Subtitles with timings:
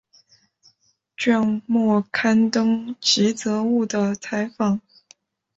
[1.15, 4.81] 卷末刊登吉泽务的采访。